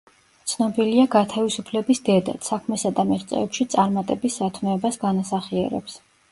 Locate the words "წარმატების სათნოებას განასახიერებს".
3.77-6.03